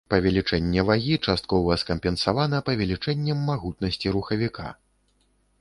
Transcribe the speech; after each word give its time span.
Павелічэнне 0.11 0.85
вагі 0.89 1.17
часткова 1.25 1.77
скампенсавана 1.83 2.63
павелічэннем 2.71 3.47
магутнасці 3.51 4.07
рухавіка. 4.17 4.67